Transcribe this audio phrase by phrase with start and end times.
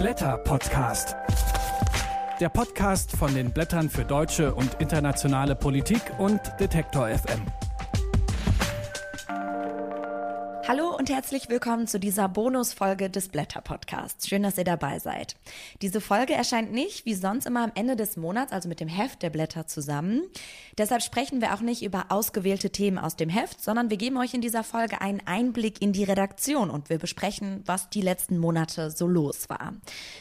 [0.00, 1.14] Blätter Podcast.
[2.40, 7.42] Der Podcast von den Blättern für deutsche und internationale Politik und Detektor FM.
[10.66, 14.28] Hallo und herzlich willkommen zu dieser Bonusfolge des Blätter Podcasts.
[14.28, 15.34] Schön, dass ihr dabei seid.
[15.80, 19.22] Diese Folge erscheint nicht wie sonst immer am Ende des Monats, also mit dem Heft
[19.22, 20.20] der Blätter zusammen.
[20.76, 24.34] Deshalb sprechen wir auch nicht über ausgewählte Themen aus dem Heft, sondern wir geben euch
[24.34, 28.90] in dieser Folge einen Einblick in die Redaktion und wir besprechen, was die letzten Monate
[28.90, 29.72] so los war.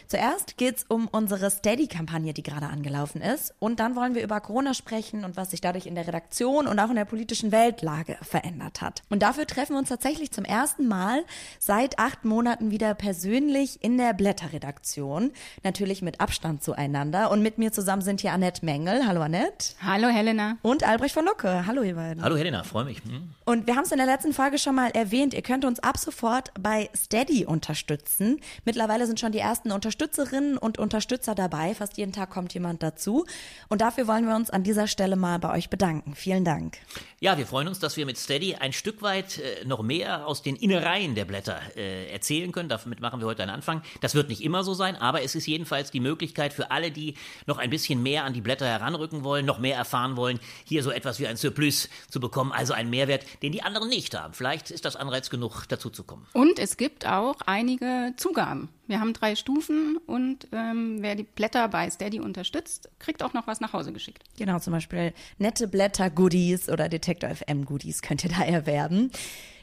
[0.08, 3.54] Zuerst geht's um unsere Steady-Kampagne, die gerade angelaufen ist.
[3.60, 6.80] Und dann wollen wir über Corona sprechen und was sich dadurch in der Redaktion und
[6.80, 9.04] auch in der politischen Weltlage verändert hat.
[9.10, 11.24] Und dafür treffen wir uns tatsächlich zum ersten Mal
[11.58, 15.32] seit acht Monaten wieder persönlich in der Blätterredaktion.
[15.64, 17.32] Natürlich mit Abstand zueinander.
[17.32, 19.08] Und mit mir zusammen sind hier Annette Mengel.
[19.08, 19.74] Hallo Annette.
[19.82, 20.58] Hallo Helena.
[20.62, 21.66] Und Albrecht von Lucke.
[21.66, 22.24] Hallo ihr beiden.
[22.24, 23.04] Hallo Helena, freue mich.
[23.04, 23.30] Hm.
[23.46, 25.34] Und wir haben es in der letzten Folge schon mal erwähnt.
[25.34, 28.40] Ihr könnt uns ab sofort bei Steady unterstützen.
[28.66, 31.74] Mittlerweile sind schon die ersten Unterstützerinnen und Unterstützer dabei.
[31.74, 33.26] Fast jeden Tag kommt jemand dazu.
[33.70, 36.14] Und dafür wollen wir uns an dieser Stelle mal bei euch bedanken.
[36.16, 36.78] Vielen Dank.
[37.20, 40.42] Ja, wir freuen uns, dass wir mit Steady ein Stück weit äh, noch mehr aus
[40.42, 42.70] den Innereien der Blätter äh, erzählen können.
[42.70, 43.82] Damit machen wir heute einen Anfang.
[44.02, 47.16] Das wird nicht immer so sein, aber es ist jedenfalls die Möglichkeit für alle, die
[47.46, 50.92] noch ein bisschen mehr an die Blätter heranrücken wollen, noch mehr erfahren wollen, hier so
[50.92, 54.34] etwas wie ein Surplus zu bekommen, also einen Mehrwert, den die anderen nicht haben.
[54.34, 56.26] Vielleicht ist das Anreiz genug, dazu zu kommen.
[56.34, 58.70] Und es gibt auch einige Zugaben.
[58.90, 63.46] Wir haben drei Stufen und ähm, wer die Blätter bei Steady unterstützt, kriegt auch noch
[63.46, 64.24] was nach Hause geschickt.
[64.36, 69.12] Genau, zum Beispiel nette Blätter-Goodies oder Detektor FM-Goodies könnt ihr da erwerben.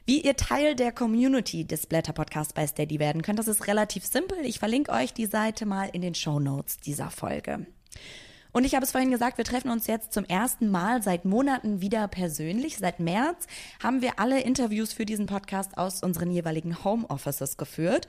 [0.08, 4.06] Wie ihr Teil der Community des Blätter Podcasts bei Steady werden könnt, das ist relativ
[4.06, 4.38] simpel.
[4.44, 7.66] Ich verlinke euch die Seite mal in den Show Notes dieser Folge.
[8.52, 11.80] Und ich habe es vorhin gesagt, wir treffen uns jetzt zum ersten Mal seit Monaten
[11.80, 12.78] wieder persönlich.
[12.78, 13.48] Seit März
[13.82, 18.06] haben wir alle Interviews für diesen Podcast aus unseren jeweiligen Homeoffices geführt.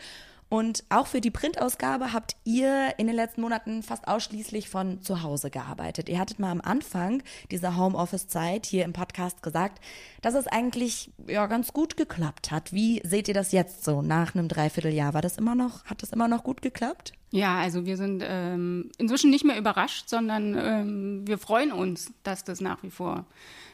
[0.50, 5.22] Und auch für die Printausgabe habt ihr in den letzten Monaten fast ausschließlich von zu
[5.22, 6.08] Hause gearbeitet.
[6.08, 7.22] Ihr hattet mal am Anfang
[7.52, 9.84] dieser Homeoffice-Zeit hier im Podcast gesagt,
[10.22, 12.72] dass es eigentlich ja ganz gut geklappt hat.
[12.72, 15.14] Wie seht ihr das jetzt so nach einem Dreivierteljahr?
[15.14, 17.12] War das immer noch, hat das immer noch gut geklappt?
[17.32, 22.46] Ja, also wir sind ähm, inzwischen nicht mehr überrascht, sondern ähm, wir freuen uns, dass
[22.46, 23.26] das nach wie vor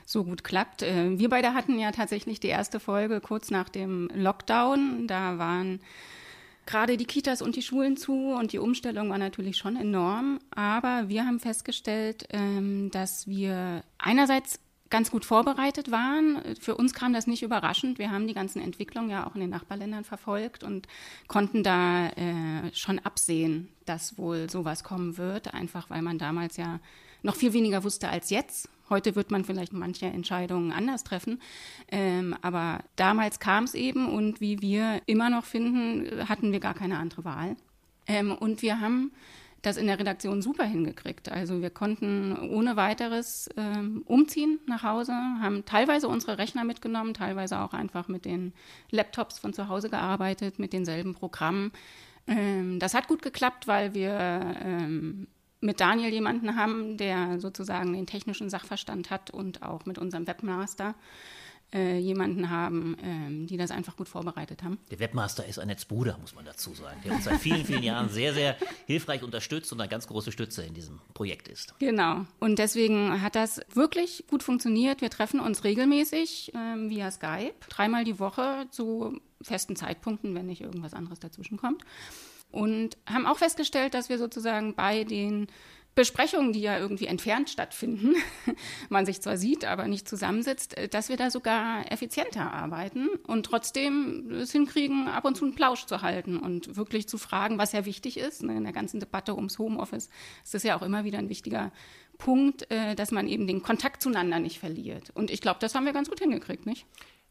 [0.08, 0.82] so gut klappt.
[0.82, 5.06] Äh, wir beide hatten ja tatsächlich die erste Folge kurz nach dem Lockdown.
[5.08, 5.82] Da waren
[6.66, 10.40] gerade die Kitas und die Schulen zu und die Umstellung war natürlich schon enorm.
[10.52, 14.60] Aber wir haben festgestellt, ähm, dass wir einerseits
[14.94, 16.56] ganz gut vorbereitet waren.
[16.60, 17.98] Für uns kam das nicht überraschend.
[17.98, 20.88] Wir haben die ganzen Entwicklungen ja auch in den Nachbarländern verfolgt und
[21.28, 26.80] konnten da äh, schon absehen, dass wohl sowas kommen wird, einfach weil man damals ja
[27.24, 28.70] noch viel weniger wusste als jetzt.
[28.90, 31.42] Heute wird man vielleicht manche Entscheidungen anders treffen.
[31.90, 36.74] Ähm, aber damals kam es eben und wie wir immer noch finden, hatten wir gar
[36.74, 37.56] keine andere Wahl.
[38.08, 39.12] Ähm, und wir haben
[39.64, 41.32] das in der Redaktion super hingekriegt.
[41.32, 47.60] Also wir konnten ohne weiteres ähm, umziehen nach Hause, haben teilweise unsere Rechner mitgenommen, teilweise
[47.60, 48.54] auch einfach mit den
[48.92, 51.72] Laptops von zu Hause gearbeitet, mit denselben Programmen.
[52.28, 54.12] Ähm, das hat gut geklappt, weil wir
[54.62, 55.28] ähm,
[55.64, 60.94] mit Daniel jemanden haben, der sozusagen den technischen Sachverstand hat und auch mit unserem Webmaster
[61.74, 64.78] äh, jemanden haben, ähm, die das einfach gut vorbereitet haben.
[64.92, 68.10] Der Webmaster ist Annettes Bruder, muss man dazu sagen, der uns seit vielen, vielen Jahren
[68.10, 71.74] sehr, sehr hilfreich unterstützt und eine ganz große Stütze in diesem Projekt ist.
[71.80, 72.26] Genau.
[72.40, 75.02] Und deswegen hat das wirklich gut funktioniert.
[75.02, 80.62] Wir treffen uns regelmäßig ähm, via Skype, dreimal die Woche zu festen Zeitpunkten, wenn nicht
[80.62, 81.84] irgendwas anderes dazwischen kommt
[82.54, 85.48] und haben auch festgestellt, dass wir sozusagen bei den
[85.96, 88.16] Besprechungen, die ja irgendwie entfernt stattfinden,
[88.90, 94.32] man sich zwar sieht, aber nicht zusammensitzt, dass wir da sogar effizienter arbeiten und trotzdem
[94.32, 97.86] es hinkriegen, ab und zu einen Plausch zu halten und wirklich zu fragen, was ja
[97.86, 98.44] wichtig ist.
[98.44, 100.10] Ne, in der ganzen Debatte ums Homeoffice
[100.44, 101.72] ist das ja auch immer wieder ein wichtiger
[102.18, 105.12] Punkt, äh, dass man eben den Kontakt zueinander nicht verliert.
[105.14, 106.86] Und ich glaube, das haben wir ganz gut hingekriegt, nicht?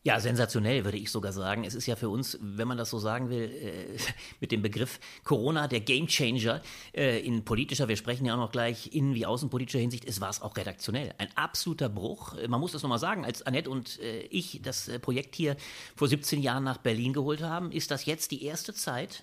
[0.05, 1.63] Ja, sensationell würde ich sogar sagen.
[1.63, 3.99] Es ist ja für uns, wenn man das so sagen will, äh,
[4.41, 6.61] mit dem Begriff Corona der Gamechanger
[6.93, 10.31] äh, in politischer, wir sprechen ja auch noch gleich innen- wie außenpolitischer Hinsicht, es war
[10.31, 11.15] es auch redaktionell.
[11.19, 12.35] Ein absoluter Bruch.
[12.49, 15.57] Man muss das nochmal sagen, als Annette und äh, ich das äh, Projekt hier
[15.95, 19.23] vor 17 Jahren nach Berlin geholt haben, ist das jetzt die erste Zeit,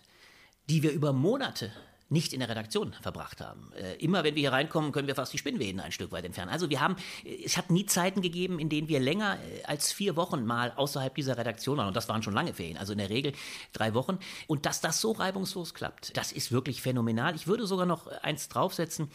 [0.69, 1.73] die wir über Monate
[2.09, 3.71] nicht in der Redaktion verbracht haben.
[3.73, 6.51] Äh, immer wenn wir hier reinkommen, können wir fast die Spinnweben ein Stück weit entfernen.
[6.51, 9.91] Also wir haben, äh, es hat nie Zeiten gegeben, in denen wir länger äh, als
[9.91, 11.87] vier Wochen mal außerhalb dieser Redaktion waren.
[11.87, 13.33] Und das waren schon lange Ferien, also in der Regel
[13.73, 14.17] drei Wochen.
[14.47, 17.35] Und dass das so reibungslos klappt, das ist wirklich phänomenal.
[17.35, 19.09] Ich würde sogar noch eins draufsetzen.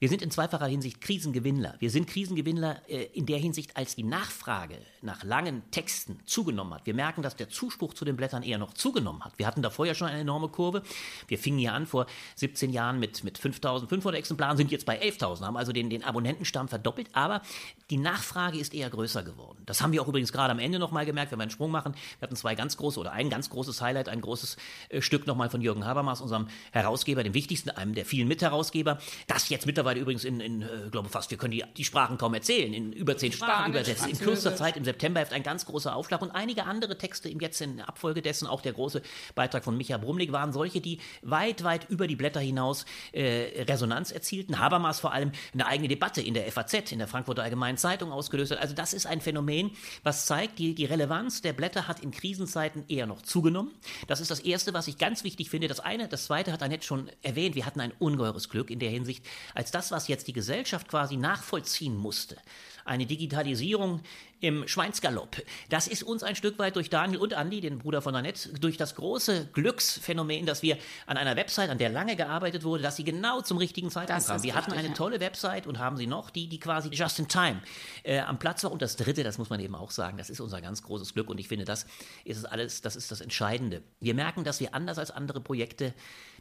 [0.00, 1.76] Wir sind in zweifacher Hinsicht Krisengewinnler.
[1.78, 6.86] Wir sind Krisengewinnler äh, in der Hinsicht, als die Nachfrage nach langen Texten zugenommen hat.
[6.86, 9.38] Wir merken, dass der Zuspruch zu den Blättern eher noch zugenommen hat.
[9.38, 10.82] Wir hatten da vorher schon eine enorme Kurve.
[11.28, 12.06] Wir fingen hier an vor
[12.36, 16.68] 17 Jahren mit, mit 5.500 Exemplaren, sind jetzt bei 11.000, haben also den, den Abonnentenstamm
[16.68, 17.08] verdoppelt.
[17.14, 17.42] Aber
[17.90, 19.62] die Nachfrage ist eher größer geworden.
[19.66, 21.94] Das haben wir auch übrigens gerade am Ende nochmal gemerkt, wenn wir einen Sprung machen.
[22.18, 24.56] Wir hatten zwei ganz große oder ein ganz großes Highlight, ein großes
[24.90, 28.98] äh, Stück nochmal von Jürgen Habermas, unserem Herausgeber, dem wichtigsten, einem der vielen Mitherausgeber.
[29.26, 32.34] Das jetzt mittlerweile übrigens in, in äh, glaube fast, wir können die, die Sprachen kaum
[32.34, 34.06] erzählen, in über zehn Sprachen übersetzt.
[34.06, 37.60] In kürzester Zeit, im September ein ganz großer Aufschlag und einige andere Texte im jetzt
[37.60, 39.02] in Abfolge dessen, auch der große
[39.34, 44.10] Beitrag von Micha Brumlik, waren solche, die weit, weit über die Blätter hinaus äh, Resonanz
[44.10, 44.58] erzielten.
[44.58, 48.52] Habermas vor allem eine eigene Debatte in der FAZ, in der Frankfurter Allgemeinen Zeitung ausgelöst
[48.52, 48.58] hat.
[48.58, 49.70] Also das ist ein Phänomen,
[50.02, 53.72] was zeigt, die, die Relevanz der Blätter hat in Krisenzeiten eher noch zugenommen.
[54.08, 55.68] Das ist das Erste, was ich ganz wichtig finde.
[55.68, 57.54] Das eine, das Zweite hat Annette schon erwähnt.
[57.54, 61.16] Wir hatten ein ungeheures Glück in der Hinsicht, als das, was jetzt die Gesellschaft quasi
[61.16, 62.36] nachvollziehen musste.
[62.84, 64.00] Eine Digitalisierung
[64.40, 65.42] im Schweinsgalopp.
[65.68, 68.76] Das ist uns ein Stück weit durch Daniel und Andi, den Bruder von Annette, durch
[68.76, 73.04] das große Glücksphänomen, dass wir an einer Website, an der lange gearbeitet wurde, dass sie
[73.04, 74.42] genau zum richtigen Zeitpunkt kam.
[74.42, 74.94] Wir hatten eine ja.
[74.94, 77.60] tolle Website und haben sie noch, die, die quasi just in time
[78.02, 78.72] äh, am Platz war.
[78.72, 81.28] Und das Dritte, das muss man eben auch sagen, das ist unser ganz großes Glück
[81.28, 81.86] und ich finde, das
[82.24, 83.82] ist es alles, das ist das Entscheidende.
[84.00, 85.94] Wir merken, dass wir anders als andere Projekte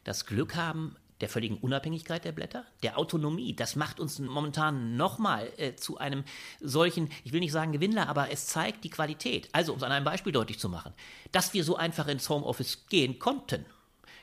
[0.04, 3.56] das Glück haben, der völligen Unabhängigkeit der Blätter, der Autonomie.
[3.56, 6.24] Das macht uns momentan nochmal äh, zu einem
[6.60, 9.50] solchen, ich will nicht sagen Gewinnler, aber es zeigt die Qualität.
[9.52, 10.94] Also, um es an einem Beispiel deutlich zu machen,
[11.32, 13.66] dass wir so einfach ins Homeoffice gehen konnten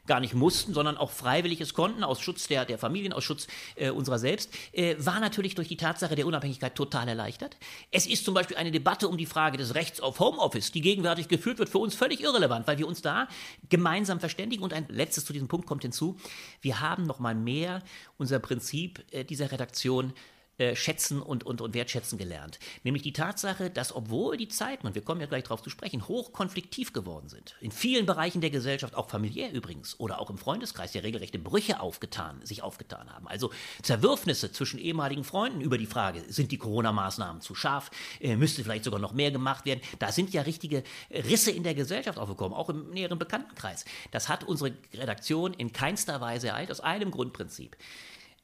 [0.07, 3.47] gar nicht mussten, sondern auch freiwillig es konnten, aus Schutz der, der Familien, aus Schutz
[3.75, 7.57] äh, unserer selbst, äh, war natürlich durch die Tatsache der Unabhängigkeit total erleichtert.
[7.91, 11.29] Es ist zum Beispiel eine Debatte um die Frage des Rechts auf Homeoffice, die gegenwärtig
[11.29, 13.29] geführt wird, für uns völlig irrelevant, weil wir uns da
[13.69, 14.63] gemeinsam verständigen.
[14.63, 16.17] Und ein letztes zu diesem Punkt kommt hinzu,
[16.61, 17.83] wir haben noch mal mehr
[18.19, 20.13] unser Prinzip äh, dieser Redaktion
[20.59, 22.59] äh, schätzen und, und, und wertschätzen gelernt.
[22.83, 26.09] Nämlich die Tatsache, dass obwohl die Zeiten, und wir kommen ja gleich darauf zu sprechen,
[26.09, 30.95] hochkonfliktiv geworden sind, in vielen Bereichen der Gesellschaft, auch familiär übrigens, oder auch im Freundeskreis,
[30.95, 33.29] ja regelrechte Brüche aufgetan, sich aufgetan haben.
[33.29, 33.51] Also
[33.83, 38.85] Zerwürfnisse zwischen ehemaligen Freunden über die Frage, sind die Corona-Maßnahmen zu scharf, äh, müsste vielleicht
[38.85, 39.81] sogar noch mehr gemacht werden.
[39.99, 43.85] Da sind ja richtige Risse in der Gesellschaft aufgekommen, auch im näheren Bekanntenkreis.
[44.11, 47.77] Das hat unsere Redaktion in keinster Weise ereilt, aus einem Grundprinzip.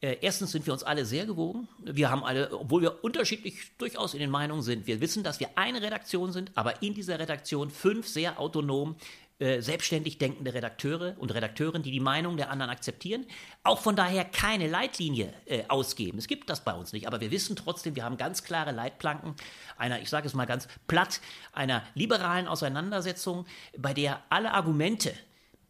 [0.03, 1.69] Äh, erstens sind wir uns alle sehr gewogen.
[1.79, 5.51] Wir haben alle, obwohl wir unterschiedlich durchaus in den Meinungen sind, wir wissen, dass wir
[5.55, 8.97] eine Redaktion sind, aber in dieser Redaktion fünf sehr autonom
[9.39, 13.27] äh, selbstständig denkende Redakteure und Redakteurinnen, die die Meinung der anderen akzeptieren,
[13.63, 16.19] auch von daher keine Leitlinie äh, ausgeben.
[16.19, 19.37] Es gibt das bei uns nicht, aber wir wissen trotzdem, wir haben ganz klare Leitplanken
[19.77, 21.21] einer, ich sage es mal ganz platt,
[21.53, 23.47] einer liberalen Auseinandersetzung,
[23.79, 25.13] bei der alle Argumente,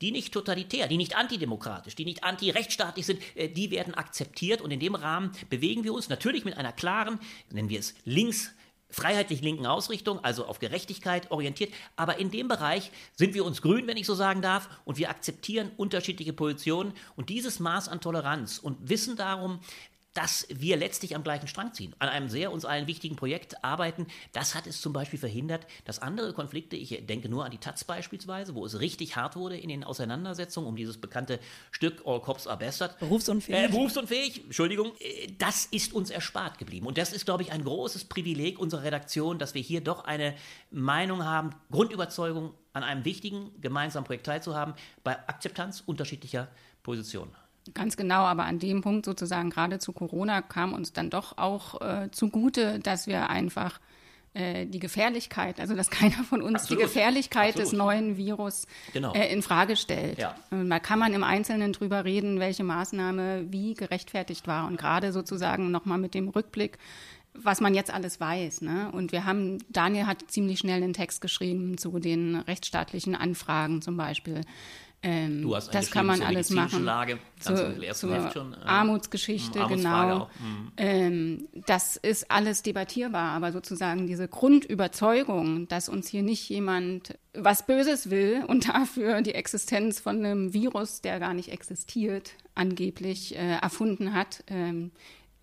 [0.03, 4.71] die nicht totalitär, die nicht antidemokratisch, die nicht antirechtsstaatlich sind, äh, die werden akzeptiert und
[4.71, 7.19] in dem Rahmen bewegen wir uns natürlich mit einer klaren,
[7.51, 8.53] nennen wir es links,
[8.93, 11.73] freiheitlich linken Ausrichtung, also auf Gerechtigkeit orientiert.
[11.97, 15.09] Aber in dem Bereich sind wir uns grün, wenn ich so sagen darf, und wir
[15.09, 19.61] akzeptieren unterschiedliche Positionen und dieses Maß an Toleranz und wissen darum,
[20.15, 24.07] dass wir letztlich am gleichen Strang ziehen, an einem sehr uns allen wichtigen Projekt arbeiten.
[24.33, 27.85] Das hat es zum Beispiel verhindert, dass andere Konflikte, ich denke nur an die Taz
[27.85, 31.39] beispielsweise, wo es richtig hart wurde in den Auseinandersetzungen um dieses bekannte
[31.71, 32.99] Stück All Cops Are Bastard.
[32.99, 33.65] Berufsunfähig.
[33.65, 34.93] Äh, berufsunfähig, Entschuldigung.
[34.99, 36.87] Äh, das ist uns erspart geblieben.
[36.87, 40.35] Und das ist, glaube ich, ein großes Privileg unserer Redaktion, dass wir hier doch eine
[40.71, 44.75] Meinung haben, Grundüberzeugung an einem wichtigen gemeinsamen Projekt teilzuhaben,
[45.05, 46.49] bei Akzeptanz unterschiedlicher
[46.83, 47.31] Positionen.
[47.75, 51.81] Ganz genau, aber an dem Punkt sozusagen gerade zu Corona kam uns dann doch auch
[51.81, 53.79] äh, zugute, dass wir einfach
[54.35, 56.81] äh, die Gefährlichkeit, also dass keiner von uns Absolut.
[56.81, 57.73] die Gefährlichkeit Absolut.
[57.73, 59.13] des neuen Virus genau.
[59.15, 60.19] äh, in Frage stellt.
[60.19, 60.35] Ja.
[60.51, 65.71] Da kann man im Einzelnen drüber reden, welche Maßnahme wie gerechtfertigt war und gerade sozusagen
[65.71, 66.79] nochmal mit dem Rückblick
[67.35, 68.61] was man jetzt alles weiß.
[68.63, 68.91] Ne?
[68.93, 73.97] Und wir haben, Daniel hat ziemlich schnell einen Text geschrieben zu den rechtsstaatlichen Anfragen zum
[73.97, 74.43] Beispiel.
[75.05, 76.85] Ähm, du hast das kann man alles machen.
[76.85, 77.57] Lage, zur,
[77.93, 80.31] zur schon, äh, Armutsgeschichte, hm, genau.
[80.39, 80.73] Mhm.
[80.77, 87.67] Ähm, das ist alles debattierbar, aber sozusagen diese Grundüberzeugung, dass uns hier nicht jemand was
[87.67, 93.57] Böses will und dafür die Existenz von einem Virus, der gar nicht existiert, angeblich äh,
[93.57, 94.93] erfunden hat, ähm,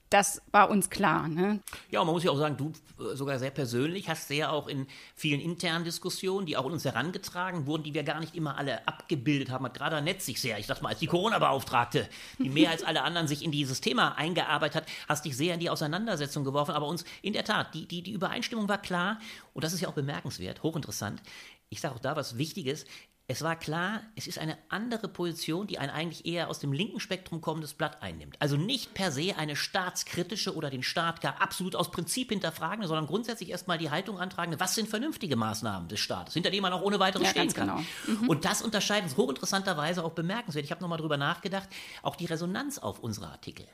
[0.09, 1.27] das war uns klar.
[1.27, 1.59] Ne?
[1.91, 2.71] Ja, und man muss ja auch sagen, du
[3.03, 6.85] äh, sogar sehr persönlich hast sehr auch in vielen internen Diskussionen, die auch an uns
[6.85, 10.57] herangetragen wurden, die wir gar nicht immer alle abgebildet haben, hat gerade Annette sich sehr,
[10.57, 14.17] ich sag mal, als die Corona-Beauftragte, die mehr als alle anderen sich in dieses Thema
[14.17, 16.71] eingearbeitet hat, hast dich sehr in die Auseinandersetzung geworfen.
[16.71, 19.19] Aber uns in der Tat, die, die, die Übereinstimmung war klar
[19.53, 21.21] und das ist ja auch bemerkenswert, hochinteressant.
[21.69, 22.85] Ich sage auch da was Wichtiges
[23.31, 26.99] es war klar, es ist eine andere Position, die ein eigentlich eher aus dem linken
[26.99, 28.35] Spektrum kommendes Blatt einnimmt.
[28.39, 33.05] Also nicht per se eine staatskritische oder den Staat gar absolut aus Prinzip hinterfragende, sondern
[33.05, 36.81] grundsätzlich erstmal die Haltung antragende, was sind vernünftige Maßnahmen des Staates, hinter denen man auch
[36.81, 37.85] ohne weiteres Ja, stehen kann.
[38.07, 38.27] genau.
[38.27, 40.65] Und das unterscheidet hochinteressanterweise auch bemerkenswert.
[40.65, 41.69] Ich habe nochmal drüber nachgedacht,
[42.01, 43.67] auch die Resonanz auf unsere Artikel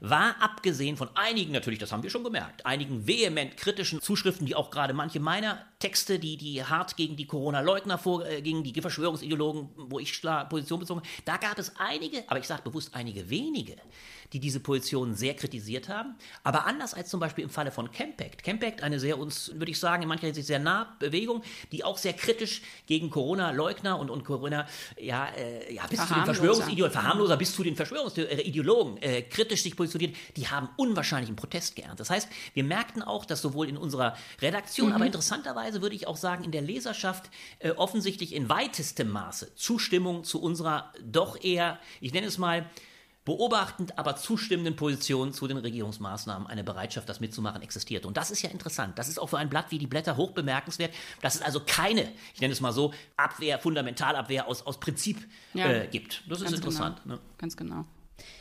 [0.00, 4.56] war abgesehen von einigen, natürlich, das haben wir schon gemerkt, einigen vehement kritischen Zuschriften, die
[4.56, 9.98] auch gerade manche meiner Texte, die, die hart gegen die Corona-Leugner vorgingen, die Verschwörungsideologen, wo
[9.98, 13.76] ich Position bezogen da gab es einige, aber ich sage bewusst einige wenige,
[14.32, 16.14] die diese Position sehr kritisiert haben.
[16.44, 18.42] Aber anders als zum Beispiel im Falle von Campact.
[18.42, 21.98] Campact, eine sehr uns, würde ich sagen, in mancher Hinsicht sehr nah Bewegung, die auch
[21.98, 24.66] sehr kritisch gegen Corona-Leugner und, und Corona,
[24.98, 26.24] ja, äh, ja bis zu den.
[26.24, 32.00] Verschwörungsideologen, Verharmloser bis zu den Verschwörungsideologen äh, kritisch sich positioniert, die haben unwahrscheinlichen Protest geerntet.
[32.00, 36.16] Das heißt, wir merkten auch, dass sowohl in unserer Redaktion, aber interessanterweise würde ich auch
[36.16, 42.12] sagen, in der Leserschaft äh, offensichtlich in weitestem Maße Zustimmung zu unserer doch eher, ich
[42.12, 42.68] nenne es mal,
[43.30, 48.04] beobachtend, aber zustimmenden Position zu den Regierungsmaßnahmen eine Bereitschaft, das mitzumachen, existiert.
[48.04, 48.98] Und das ist ja interessant.
[48.98, 52.08] Das ist auch für ein Blatt wie die Blätter hoch bemerkenswert, dass es also keine,
[52.34, 55.18] ich nenne es mal so, Abwehr, Fundamentalabwehr aus, aus Prinzip
[55.54, 55.70] Ja.
[55.70, 56.24] äh, gibt.
[56.28, 57.02] Das ist Ganz interessant.
[57.04, 57.14] Genau.
[57.14, 57.20] Ne?
[57.38, 57.84] Ganz genau.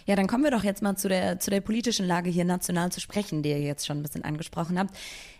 [0.05, 2.91] Ja, dann kommen wir doch jetzt mal zu der, zu der politischen Lage hier national
[2.91, 4.95] zu sprechen, die ihr jetzt schon ein bisschen angesprochen habt.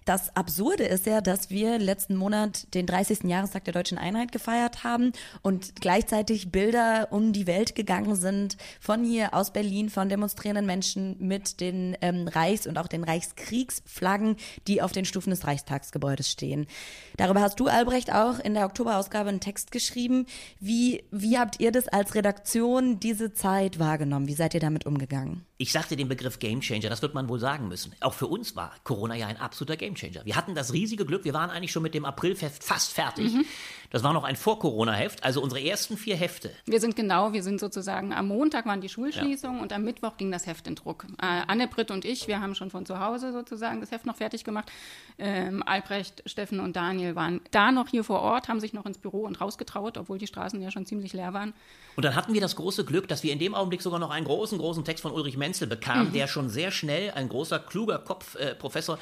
[0.10, 3.26] Das Absurde ist ja, dass wir letzten Monat den 30.
[3.26, 5.12] Jahrestag der deutschen Einheit gefeiert haben
[5.44, 11.16] und gleichzeitig Bilder um die Welt gegangen sind von hier aus Berlin, von demonstrierenden Menschen
[11.20, 16.66] mit den ähm, Reichs- und auch den Reichskriegsflaggen, die auf den Stufen des Reichstagsgebäudes stehen.
[17.18, 20.26] Darüber hast du, Albrecht, auch in der Oktoberausgabe einen Text geschrieben.
[20.60, 24.26] Wie, wie habt ihr das als Redaktion diese Zeit wahrgenommen?
[24.26, 25.46] Wie seid ihr damit umgegangen?
[25.62, 27.94] Ich sagte den Begriff Gamechanger, das wird man wohl sagen müssen.
[28.00, 30.24] Auch für uns war Corona ja ein absoluter Gamechanger.
[30.24, 33.34] Wir hatten das riesige Glück, wir waren eigentlich schon mit dem Aprilheft fast fertig.
[33.90, 36.52] Das war noch ein Vor-Corona-Heft, also unsere ersten vier Hefte.
[36.66, 40.32] Wir sind genau, wir sind sozusagen, am Montag waren die Schulschließungen und am Mittwoch ging
[40.32, 41.06] das Heft in Druck.
[41.22, 44.16] Äh, Anne, Britt und ich, wir haben schon von zu Hause sozusagen das Heft noch
[44.16, 44.72] fertig gemacht.
[45.18, 49.00] Ähm, Albrecht, Steffen und Daniel waren da noch hier vor Ort, haben sich noch ins
[49.00, 51.54] Büro und rausgetraut, obwohl die Straßen ja schon ziemlich leer waren.
[51.96, 54.26] Und dann hatten wir das große Glück, dass wir in dem Augenblick sogar noch einen
[54.26, 58.36] großen, großen Text von Ulrich Menzel bekamen, der schon sehr schnell, ein großer, kluger Kopf,
[58.36, 59.00] äh, Professor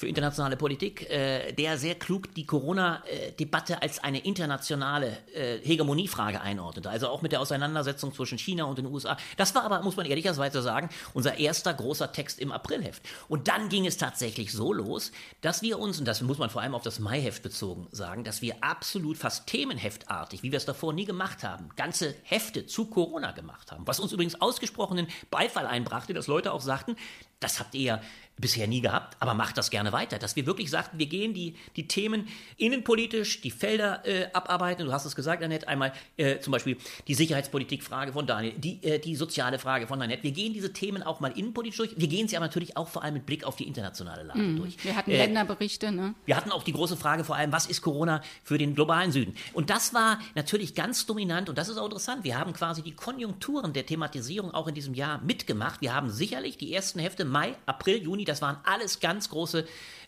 [0.00, 6.88] für internationale Politik, äh, der sehr klug die Corona-Debatte als eine internationale äh, Hegemoniefrage einordnete.
[6.88, 9.18] Also auch mit der Auseinandersetzung zwischen China und den USA.
[9.36, 13.02] Das war aber, muss man ehrlicherweise sagen, unser erster großer Text im Aprilheft.
[13.28, 16.62] Und dann ging es tatsächlich so los, dass wir uns, und das muss man vor
[16.62, 20.94] allem auf das Maiheft bezogen sagen, dass wir absolut fast themenheftartig, wie wir es davor
[20.94, 23.86] nie gemacht haben, ganze Hefte zu Corona gemacht haben.
[23.86, 26.96] Was uns übrigens ausgesprochenen Beifall einbrachte, dass Leute auch sagten,
[27.38, 28.00] das habt ihr ja
[28.40, 30.18] bisher nie gehabt, aber macht das gerne weiter.
[30.18, 34.86] Dass wir wirklich sagten, wir gehen die, die Themen innenpolitisch, die Felder äh, abarbeiten.
[34.86, 36.76] Du hast es gesagt, Annette, einmal äh, zum Beispiel
[37.08, 40.22] die Sicherheitspolitik-Frage von Daniel, die, äh, die soziale Frage von Annette.
[40.22, 41.94] Wir gehen diese Themen auch mal innenpolitisch durch.
[41.96, 44.82] Wir gehen sie aber natürlich auch vor allem mit Blick auf die internationale Lage durch.
[44.84, 46.14] Wir hatten Äh, Länderberichte, ne?
[46.26, 49.34] wir hatten auch die große Frage vor allem, was ist Corona für den globalen Süden?
[49.52, 52.24] Und das war natürlich ganz dominant und das ist auch interessant.
[52.24, 55.80] Wir haben quasi die Konjunkturen der Thematisierung auch in diesem Jahr mitgemacht.
[55.80, 59.66] Wir haben sicherlich die ersten Hefte Mai, April, Juni, das waren alles ganz große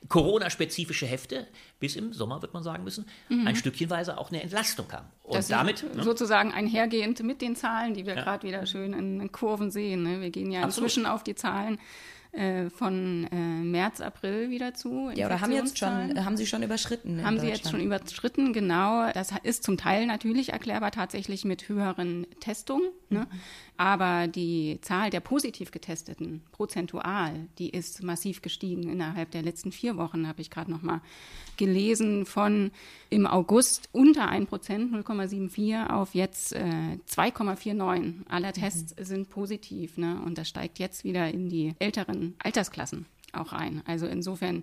[0.09, 1.47] Corona-spezifische Hefte,
[1.79, 5.05] bis im Sommer, wird man sagen müssen, ein Stückchenweise auch eine Entlastung kam.
[5.23, 5.37] Und Mhm.
[5.37, 9.33] Das damit, ne, sozusagen einhergehend mit den Zahlen, die wir gerade wieder schön in, in
[9.33, 10.03] Kurven sehen.
[10.03, 10.21] Ne?
[10.21, 10.89] Wir gehen ja Absolut.
[10.89, 11.79] inzwischen auf die Zahlen
[12.33, 15.11] äh, von äh, März, April wieder zu.
[15.15, 17.25] Ja, oder haben jetzt schon, haben sie schon überschritten?
[17.25, 19.11] Haben sie jetzt schon überschritten, genau.
[19.13, 22.89] Das ist zum Teil natürlich erklärbar tatsächlich mit höheren Testungen.
[23.11, 23.27] Ne?
[23.77, 29.99] Aber die Zahl der positiv Getesteten prozentual, die ist massiv gestiegen innerhalb der letzten vier
[29.99, 31.03] Wochen, habe ich gerade noch mal
[31.59, 32.71] gelesen, von
[33.11, 39.99] im August unter 1 Prozent, 0,74 auf jetzt äh, 2,49 aller Tests sind positiv.
[39.99, 40.21] Ne?
[40.25, 43.83] Und das steigt jetzt wieder in die älteren Altersklassen auch ein.
[43.87, 44.63] Also insofern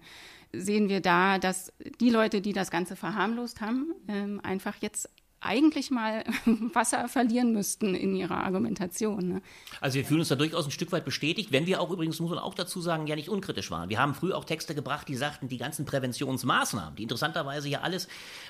[0.52, 5.10] sehen wir da, dass die Leute, die das Ganze verharmlost haben, ähm, einfach jetzt
[5.42, 6.24] eigentlich mal
[6.74, 9.28] Wasser verlieren müssten in ihrer Argumentation.
[9.28, 9.42] Ne?
[9.80, 12.30] Also wir fühlen uns da durchaus ein Stück weit bestätigt, wenn wir auch übrigens, muss
[12.30, 13.90] man auch dazu sagen, ja nicht unkritisch waren.
[13.90, 18.08] Wir haben früh auch Texte gebracht, die sagten, die ganzen Präventionsmaßnahmen, die interessanterweise ja alles,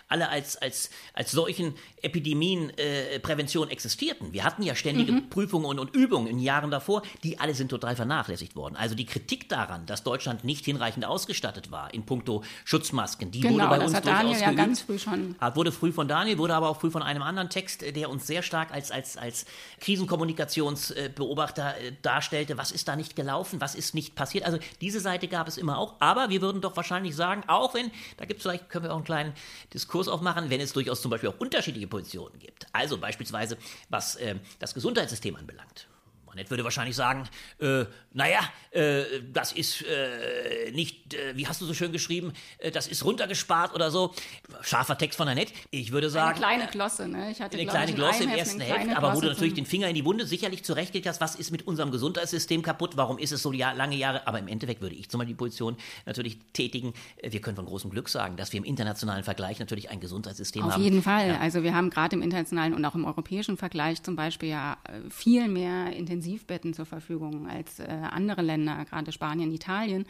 [0.08, 4.34] alle als, als, als solchen Epidemien äh, Prävention existierten.
[4.34, 7.96] Wir hatten ja ständige Prüfungen und, und Übungen in Jahren davor, die alle sind total
[7.96, 8.75] vernachlässigt worden.
[8.75, 13.55] Also die Kritik daran, dass Deutschland nicht hinreichend ausgestattet war in puncto Schutzmasken, die Genau,
[13.55, 14.58] wurde bei uns hat Daniel durchaus ja geübt.
[14.58, 17.83] ganz früh schon Wurde früh von Daniel, wurde aber auch früh von einem anderen Text,
[17.83, 19.45] äh, der uns sehr stark als, als, als
[19.81, 22.57] Krisenkommunikationsbeobachter äh, darstellte.
[22.57, 23.62] Was ist da nicht gelaufen?
[23.62, 24.45] Was ist nicht passiert?
[24.45, 25.95] Also diese Seite gab es immer auch.
[26.00, 28.98] Aber wir würden doch wahrscheinlich sagen, auch wenn, da gibt es vielleicht, können wir auch
[28.98, 29.33] einen kleinen
[29.74, 32.67] Diskurs aufmachen, wenn es durchaus zum Beispiel auch unterschiedliche Positionen gibt.
[32.71, 33.57] Also beispielsweise,
[33.89, 35.88] was äh, das Gesundheitssystem anbelangt.
[36.31, 37.27] Annette würde wahrscheinlich sagen,
[37.59, 38.39] äh, naja,
[38.71, 43.03] äh, das ist äh, nicht, äh, wie hast du so schön geschrieben, äh, das ist
[43.05, 44.13] runtergespart oder so.
[44.62, 45.53] Scharfer Text von Annette.
[45.71, 46.29] Ich würde sagen.
[46.29, 47.31] Eine kleine Glosse, ne?
[47.31, 49.95] Ich hatte, eine kleine Glosse im ersten Hälfte, aber wo du natürlich den Finger in
[49.95, 53.51] die Wunde sicherlich zurechtgelegt hast, was ist mit unserem Gesundheitssystem kaputt, warum ist es so
[53.51, 57.41] lange Jahre, aber im Endeffekt würde ich zum Beispiel die Position natürlich tätigen, äh, wir
[57.41, 60.81] können von großem Glück sagen, dass wir im internationalen Vergleich natürlich ein Gesundheitssystem Auf haben.
[60.81, 61.29] Auf jeden Fall.
[61.29, 61.39] Ja.
[61.39, 64.77] Also wir haben gerade im internationalen und auch im europäischen Vergleich zum Beispiel ja
[65.09, 70.05] viel mehr Intensivbetten zur Verfügung als äh, andere Länder, gerade Spanien, Italien.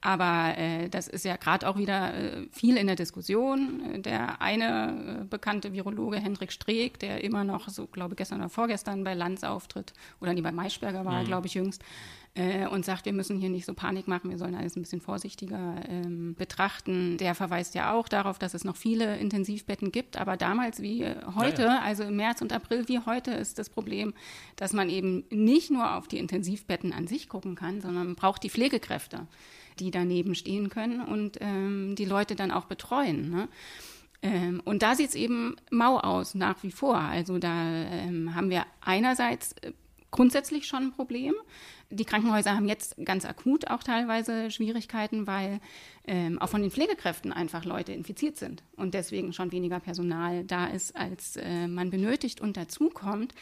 [0.00, 4.02] Aber äh, das ist ja gerade auch wieder äh, viel in der Diskussion.
[4.02, 8.48] Der eine äh, bekannte Virologe, Hendrik Streeck, der immer noch, so glaube ich, gestern oder
[8.48, 11.26] vorgestern bei Lanz auftritt, oder nie bei Maischberger war, mhm.
[11.26, 11.82] glaube ich, jüngst,
[12.34, 15.00] äh, und sagt, wir müssen hier nicht so Panik machen, wir sollen alles ein bisschen
[15.00, 17.18] vorsichtiger ähm, betrachten.
[17.18, 21.04] Der verweist ja auch darauf, dass es noch viele Intensivbetten gibt, aber damals wie
[21.36, 21.80] heute, ja, ja.
[21.82, 24.14] also im März und April wie heute, ist das Problem,
[24.56, 28.42] dass man eben nicht nur auf die Intensivbetten an sich gucken kann, sondern man braucht
[28.42, 29.26] die Pflegekräfte,
[29.78, 33.30] die daneben stehen können und ähm, die Leute dann auch betreuen.
[33.30, 33.48] Ne?
[34.22, 36.96] Ähm, und da sieht es eben mau aus, nach wie vor.
[36.96, 39.72] Also da ähm, haben wir einerseits äh,
[40.12, 41.34] grundsätzlich schon ein Problem.
[41.94, 45.60] Die Krankenhäuser haben jetzt ganz akut auch teilweise Schwierigkeiten, weil
[46.06, 50.66] ähm, auch von den Pflegekräften einfach Leute infiziert sind und deswegen schon weniger Personal da
[50.66, 52.40] ist, als äh, man benötigt.
[52.40, 53.34] Und dazu kommt,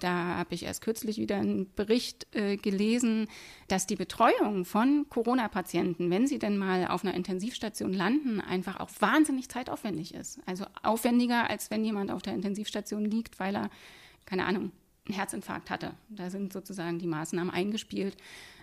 [0.00, 3.28] da habe ich erst kürzlich wieder einen Bericht äh, gelesen,
[3.68, 8.90] dass die Betreuung von Corona-Patienten, wenn sie denn mal auf einer Intensivstation landen, einfach auch
[8.98, 10.40] wahnsinnig zeitaufwendig ist.
[10.44, 13.70] Also aufwendiger, als wenn jemand auf der Intensivstation liegt, weil er,
[14.26, 14.72] keine Ahnung,
[15.06, 15.94] einen Herzinfarkt hatte.
[16.08, 18.16] Da sind sozusagen die Maßnahmen eingespielt.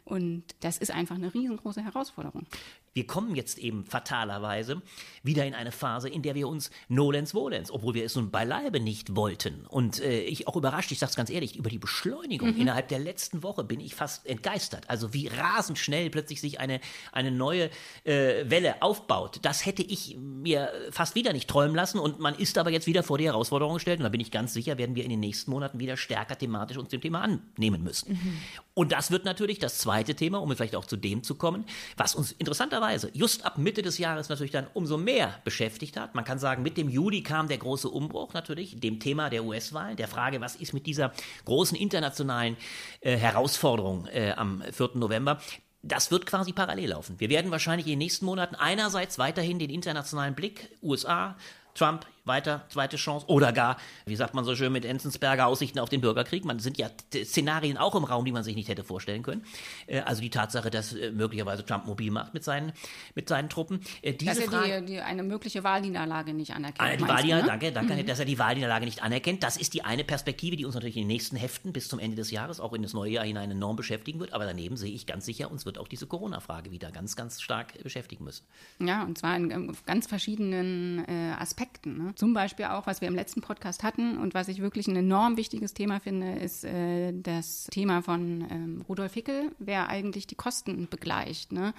[0.05, 2.45] Und das ist einfach eine riesengroße Herausforderung.
[2.93, 4.81] Wir kommen jetzt eben fatalerweise
[5.23, 8.79] wieder in eine Phase, in der wir uns nolens volens, obwohl wir es nun beileibe
[8.79, 9.65] nicht wollten.
[9.67, 12.61] Und äh, ich auch überrascht, ich sage es ganz ehrlich, über die Beschleunigung mhm.
[12.61, 14.89] innerhalb der letzten Woche bin ich fast entgeistert.
[14.89, 16.79] Also wie rasend schnell plötzlich sich eine,
[17.11, 17.69] eine neue
[18.03, 19.39] äh, Welle aufbaut.
[19.41, 21.99] Das hätte ich mir fast wieder nicht träumen lassen.
[21.99, 23.99] Und man ist aber jetzt wieder vor die Herausforderung gestellt.
[23.99, 26.77] Und da bin ich ganz sicher, werden wir in den nächsten Monaten wieder stärker thematisch
[26.77, 28.13] uns dem Thema annehmen müssen.
[28.13, 28.37] Mhm.
[28.73, 31.65] Und das wird natürlich das zweite Thema, um vielleicht auch zu dem zu kommen,
[31.97, 32.31] was uns
[32.79, 36.15] interessanterweise Weise just ab Mitte des Jahres natürlich dann umso mehr beschäftigt hat.
[36.15, 39.97] Man kann sagen, mit dem Juli kam der große Umbruch natürlich, dem Thema der US-Wahlen,
[39.97, 41.11] der Frage, was ist mit dieser
[41.45, 42.57] großen internationalen
[43.01, 44.91] äh, Herausforderung äh, am 4.
[44.95, 45.39] November.
[45.81, 47.19] Das wird quasi parallel laufen.
[47.19, 51.37] Wir werden wahrscheinlich in den nächsten Monaten einerseits weiterhin den internationalen Blick USA,
[51.73, 55.89] Trump, weiter, zweite Chance oder gar, wie sagt man so schön mit Enzensberger, Aussichten auf
[55.89, 56.45] den Bürgerkrieg.
[56.45, 56.87] Man sind ja
[57.25, 59.43] Szenarien auch im Raum, die man sich nicht hätte vorstellen können.
[59.87, 62.71] Äh, also die Tatsache, dass äh, möglicherweise Trump mobil macht mit seinen,
[63.15, 63.81] mit seinen Truppen.
[64.01, 66.79] Äh, diese dass er Frage, die, die, eine mögliche Wahlniederlage nicht anerkennt.
[66.79, 67.71] Ah, die Wahlniederlage, ne?
[67.71, 68.07] danke, danke, mhm.
[68.07, 69.43] dass er die Wahlniederlage nicht anerkennt.
[69.43, 72.15] Das ist die eine Perspektive, die uns natürlich in den nächsten Heften bis zum Ende
[72.15, 74.33] des Jahres, auch in das neue Jahr hinein enorm beschäftigen wird.
[74.33, 77.81] Aber daneben sehe ich ganz sicher, uns wird auch diese Corona-Frage wieder ganz, ganz stark
[77.83, 78.45] beschäftigen müssen.
[78.79, 81.97] Ja, und zwar in ganz verschiedenen äh, Aspekten.
[81.97, 82.15] Ne?
[82.19, 85.37] Zum Beispiel auch, was wir im letzten Podcast hatten und was ich wirklich ein enorm
[85.37, 90.89] wichtiges Thema finde, ist äh, das Thema von ähm, Rudolf Hickel, wer eigentlich die Kosten
[90.89, 91.53] begleicht.
[91.53, 91.73] Ne?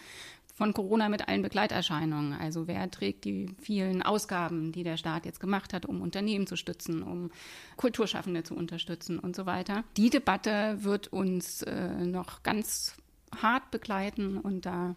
[0.54, 2.34] von Corona mit allen Begleiterscheinungen.
[2.34, 6.56] Also wer trägt die vielen Ausgaben, die der Staat jetzt gemacht hat, um Unternehmen zu
[6.56, 7.30] stützen, um
[7.76, 9.84] Kulturschaffende zu unterstützen und so weiter.
[9.96, 12.94] Die Debatte wird uns äh, noch ganz
[13.42, 14.96] hart begleiten und da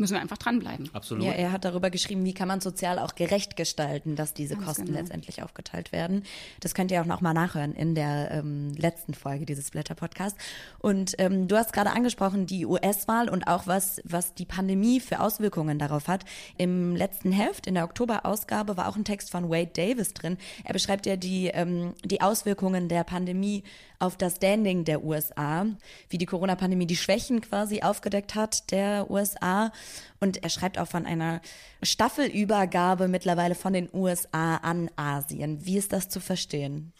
[0.00, 0.90] müssen wir einfach dranbleiben.
[0.92, 1.24] Absolut.
[1.24, 4.66] Ja, er hat darüber geschrieben, wie kann man sozial auch gerecht gestalten, dass diese Ganz
[4.66, 4.98] Kosten genau.
[4.98, 6.24] letztendlich aufgeteilt werden.
[6.60, 10.36] Das könnt ihr auch noch mal nachhören in der ähm, letzten Folge dieses Blätter-Podcast.
[10.78, 15.20] Und ähm, du hast gerade angesprochen, die US-Wahl und auch was, was die Pandemie für
[15.20, 16.24] Auswirkungen darauf hat.
[16.56, 20.38] Im letzten Heft, in der Oktober-Ausgabe, war auch ein Text von Wade Davis drin.
[20.64, 23.62] Er beschreibt ja die, ähm, die Auswirkungen der Pandemie
[24.00, 25.66] auf das Standing der USA,
[26.08, 29.72] wie die Corona-Pandemie die Schwächen quasi aufgedeckt hat der USA.
[30.20, 31.40] Und er schreibt auch von einer
[31.82, 35.64] Staffelübergabe mittlerweile von den USA an Asien.
[35.64, 36.92] Wie ist das zu verstehen?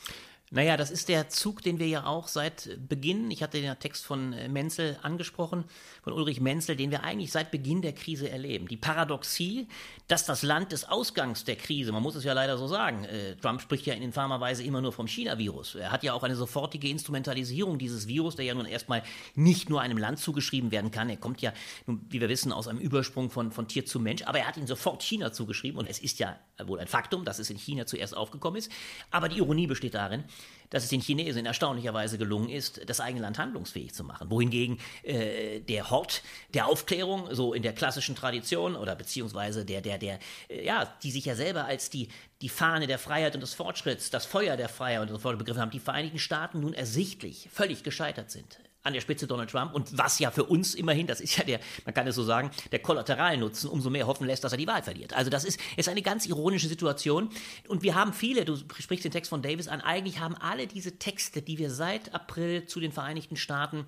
[0.52, 4.04] Naja, das ist der Zug, den wir ja auch seit Beginn, ich hatte den Text
[4.04, 5.62] von äh, Menzel angesprochen,
[6.02, 8.66] von Ulrich Menzel, den wir eigentlich seit Beginn der Krise erleben.
[8.66, 9.68] Die Paradoxie,
[10.08, 13.36] dass das Land des Ausgangs der Krise, man muss es ja leider so sagen, äh,
[13.36, 15.76] Trump spricht ja in infamer Weise immer nur vom China-Virus.
[15.76, 19.04] Er hat ja auch eine sofortige Instrumentalisierung dieses Virus, der ja nun erstmal
[19.36, 21.08] nicht nur einem Land zugeschrieben werden kann.
[21.10, 21.52] Er kommt ja,
[21.86, 24.66] wie wir wissen, aus einem Übersprung von, von Tier zu Mensch, aber er hat ihn
[24.66, 28.16] sofort China zugeschrieben und es ist ja wohl ein Faktum, dass es in China zuerst
[28.16, 28.72] aufgekommen ist.
[29.12, 30.24] Aber die Ironie besteht darin,
[30.70, 34.30] dass es den Chinesen in erstaunlicher Weise gelungen ist, das eigene Land handlungsfähig zu machen.
[34.30, 36.22] Wohingegen äh, der Hort
[36.54, 41.10] der Aufklärung, so in der klassischen Tradition oder beziehungsweise der, der, der, äh, ja, die
[41.10, 42.08] sich ja selber als die,
[42.40, 45.70] die Fahne der Freiheit und des Fortschritts, das Feuer der Freiheit und so begriffen haben,
[45.70, 50.18] die Vereinigten Staaten nun ersichtlich völlig gescheitert sind an der Spitze Donald Trump und was
[50.18, 53.68] ja für uns immerhin, das ist ja der, man kann es so sagen, der Kollateralnutzen
[53.68, 55.12] umso mehr hoffen lässt, dass er die Wahl verliert.
[55.12, 57.30] Also das ist, ist eine ganz ironische Situation
[57.68, 60.98] und wir haben viele, du sprichst den Text von Davis an, eigentlich haben alle diese
[60.98, 63.86] Texte, die wir seit April zu den Vereinigten Staaten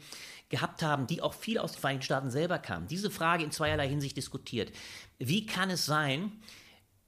[0.51, 3.89] gehabt haben, die auch viel aus den Vereinigten Staaten selber kamen, diese Frage in zweierlei
[3.89, 4.73] Hinsicht diskutiert.
[5.19, 6.33] Wie kann es sein,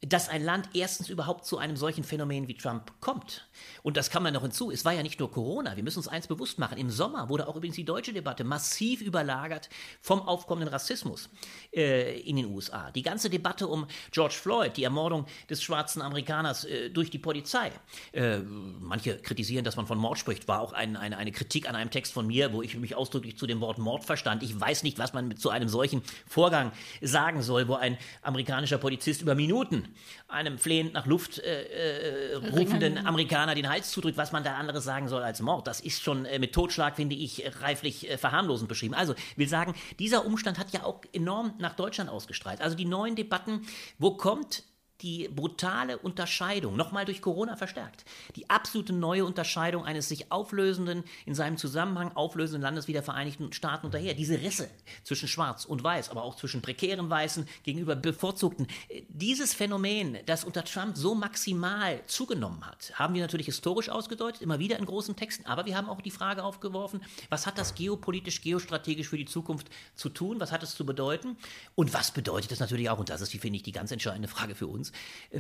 [0.09, 3.47] dass ein Land erstens überhaupt zu einem solchen Phänomen wie Trump kommt.
[3.83, 4.71] Und das kann man noch hinzu.
[4.71, 5.77] Es war ja nicht nur Corona.
[5.77, 6.79] Wir müssen uns eins bewusst machen.
[6.79, 11.31] Im Sommer wurde auch übrigens die deutsche Debatte massiv überlagert vom aufkommenden Rassismus
[11.75, 12.91] äh, in den USA.
[12.91, 17.73] Die ganze Debatte um George Floyd, die Ermordung des schwarzen Amerikaners äh, durch die Polizei.
[18.13, 20.49] Äh, manche kritisieren, dass man von Mord spricht.
[20.49, 23.39] War auch ein, eine, eine Kritik an einem Text von mir, wo ich mich ausdrücklich
[23.39, 24.43] zu dem Wort Mord verstand.
[24.43, 29.23] Ich weiß nicht, was man zu einem solchen Vorgang sagen soll, wo ein amerikanischer Polizist
[29.23, 29.94] über Minuten
[30.29, 34.85] einem flehend nach Luft äh, äh, rufenden Amerikaner den Hals zudrückt, was man da anderes
[34.85, 35.67] sagen soll als Mord.
[35.67, 38.95] Das ist schon äh, mit Totschlag, finde ich, reiflich äh, verharmlosend beschrieben.
[38.95, 42.61] Also, will sagen, dieser Umstand hat ja auch enorm nach Deutschland ausgestrahlt.
[42.61, 43.67] Also die neuen Debatten,
[43.99, 44.65] wo kommt
[45.01, 48.05] die brutale Unterscheidung, nochmal durch Corona verstärkt,
[48.37, 53.53] die absolute neue Unterscheidung eines sich auflösenden, in seinem Zusammenhang auflösenden Landes wie der Vereinigten
[53.53, 54.15] Staaten unterher.
[54.15, 54.71] Diese Risse
[55.03, 58.67] zwischen Schwarz und Weiß, aber auch zwischen prekären Weißen gegenüber bevorzugten.
[59.09, 64.59] Dieses Phänomen, das unter Trump so maximal zugenommen hat, haben wir natürlich historisch ausgedeutet, immer
[64.59, 68.43] wieder in großen Texten, aber wir haben auch die Frage aufgeworfen, was hat das geopolitisch,
[68.43, 71.37] geostrategisch für die Zukunft zu tun, was hat es zu bedeuten?
[71.75, 74.55] Und was bedeutet das natürlich auch, und das ist, finde ich, die ganz entscheidende Frage
[74.55, 74.93] für uns, uns.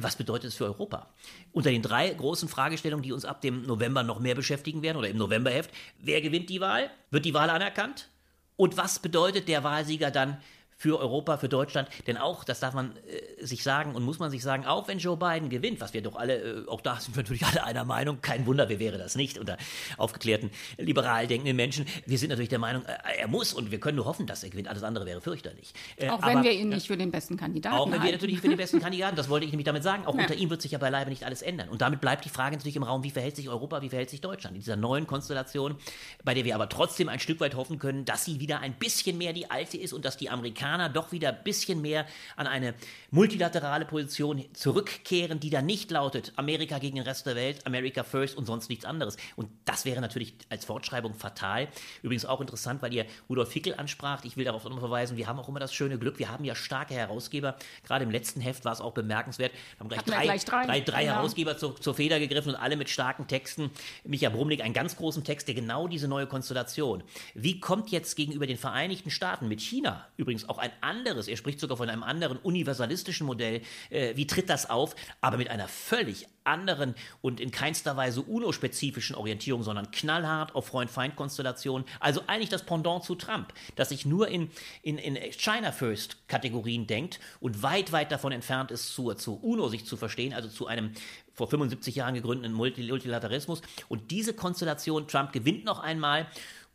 [0.02, 1.08] Was bedeutet es für Europa?
[1.52, 5.08] Unter den drei großen Fragestellungen, die uns ab dem November noch mehr beschäftigen werden oder
[5.08, 6.90] im Novemberheft, wer gewinnt die Wahl?
[7.10, 8.08] Wird die Wahl anerkannt?
[8.56, 10.38] Und was bedeutet der Wahlsieger dann
[10.84, 11.88] für Europa, für Deutschland.
[12.06, 14.98] Denn auch, das darf man äh, sich sagen und muss man sich sagen, auch wenn
[14.98, 17.84] Joe Biden gewinnt, was wir doch alle, äh, auch da sind wir natürlich alle einer
[17.86, 19.56] Meinung, kein Wunder, wer wäre das nicht unter
[19.96, 21.86] aufgeklärten, liberal denkenden Menschen.
[22.04, 24.50] Wir sind natürlich der Meinung, äh, er muss und wir können nur hoffen, dass er
[24.50, 24.68] gewinnt.
[24.68, 25.72] Alles andere wäre fürchterlich.
[25.96, 28.04] Äh, auch wenn aber, wir ihn nicht für den besten Kandidaten Auch wenn halten.
[28.04, 30.20] wir natürlich für den besten Kandidaten, das wollte ich nämlich damit sagen, auch ja.
[30.20, 31.70] unter ihm wird sich ja beileibe nicht alles ändern.
[31.70, 34.20] Und damit bleibt die Frage natürlich im Raum, wie verhält sich Europa, wie verhält sich
[34.20, 35.76] Deutschland in dieser neuen Konstellation,
[36.24, 39.16] bei der wir aber trotzdem ein Stück weit hoffen können, dass sie wieder ein bisschen
[39.16, 42.06] mehr die alte ist und dass die Amerikaner doch wieder bisschen mehr
[42.36, 42.74] an eine
[43.10, 48.36] multilaterale Position zurückkehren, die dann nicht lautet, Amerika gegen den Rest der Welt, America first
[48.36, 49.16] und sonst nichts anderes.
[49.36, 51.68] Und das wäre natürlich als Fortschreibung fatal.
[52.02, 54.24] Übrigens auch interessant, weil ihr Rudolf Hickel anspracht.
[54.24, 56.54] Ich will darauf nochmal verweisen, wir haben auch immer das schöne Glück, wir haben ja
[56.54, 57.56] starke Herausgeber.
[57.84, 59.52] Gerade im letzten Heft war es auch bemerkenswert.
[59.52, 61.14] Wir haben gleich drei, gleich drei, drei, drei genau.
[61.14, 63.70] Herausgeber zur, zur Feder gegriffen und alle mit starken Texten.
[64.04, 67.02] Micha Brumlik, einen ganz großen Text, der genau diese neue Konstellation.
[67.34, 71.58] Wie kommt jetzt gegenüber den Vereinigten Staaten mit China übrigens auch ein anderes er spricht
[71.60, 73.62] sogar von einem anderen universalistischen Modell.
[73.90, 74.94] Äh, wie tritt das auf?
[75.20, 81.86] Aber mit einer völlig anderen und in keinster Weise UNO-spezifischen Orientierung, sondern knallhart auf Freund-Feind-Konstellationen.
[82.00, 84.50] Also eigentlich das Pendant zu Trump, das sich nur in,
[84.82, 89.96] in, in China-First-Kategorien denkt und weit, weit davon entfernt ist, zu, zu UNO sich zu
[89.96, 90.92] verstehen, also zu einem
[91.32, 93.60] vor 75 Jahren gegründeten Multilateralismus.
[93.88, 96.28] Und diese Konstellation, Trump gewinnt noch einmal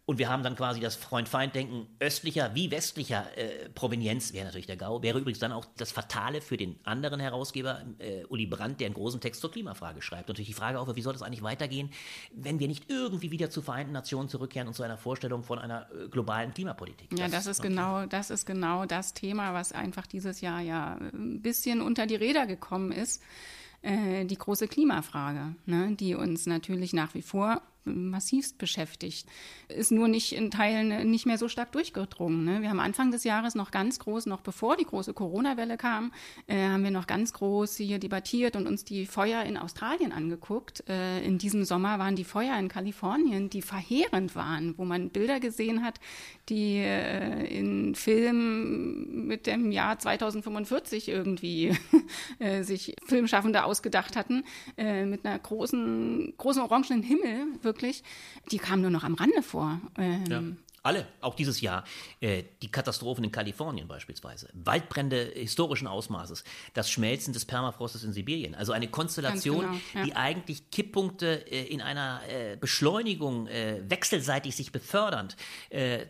[0.10, 4.76] und wir haben dann quasi das Freund-Feind-Denken östlicher wie westlicher äh, Provenienz, wäre natürlich der
[4.76, 8.88] GAU, wäre übrigens dann auch das Fatale für den anderen Herausgeber, äh, Uli Brandt, der
[8.88, 10.24] einen großen Text zur Klimafrage schreibt.
[10.24, 11.92] Und natürlich die Frage auch, wie soll das eigentlich weitergehen,
[12.34, 15.88] wenn wir nicht irgendwie wieder zu Vereinten Nationen zurückkehren und zu einer Vorstellung von einer
[15.92, 17.12] äh, globalen Klimapolitik.
[17.12, 20.98] Ja, das, das ist genau, das ist genau das Thema, was einfach dieses Jahr ja
[21.14, 23.22] ein bisschen unter die Räder gekommen ist.
[23.84, 29.28] Äh, die große Klimafrage, ne, die uns natürlich nach wie vor massivst beschäftigt.
[29.68, 32.44] Ist nur nicht in Teilen nicht mehr so stark durchgedrungen.
[32.44, 32.62] Ne?
[32.62, 36.12] Wir haben Anfang des Jahres noch ganz groß, noch bevor die große Corona-Welle kam,
[36.48, 40.84] äh, haben wir noch ganz groß hier debattiert und uns die Feuer in Australien angeguckt.
[40.88, 45.40] Äh, in diesem Sommer waren die Feuer in Kalifornien, die verheerend waren, wo man Bilder
[45.40, 46.00] gesehen hat,
[46.50, 51.78] die äh, in Filmen mit dem Jahr 2045 irgendwie
[52.40, 54.44] äh, sich Filmschaffende ausgedacht hatten,
[54.78, 57.79] äh, mit einer großen, großen orangenen Himmel, wirklich,
[58.52, 59.80] die kamen nur noch am Rande vor.
[59.98, 60.44] Ähm, ja.
[60.82, 61.84] Alle, auch dieses Jahr.
[62.22, 64.50] Äh, die Katastrophen in Kalifornien beispielsweise.
[64.54, 66.44] Waldbrände historischen Ausmaßes.
[66.74, 68.56] Das Schmelzen des Permafrostes in Sibirien.
[68.56, 70.04] Also eine Konstellation, genau, ja.
[70.06, 75.36] die eigentlich Kipppunkte äh, in einer äh, Beschleunigung wechselseitig sich befördernd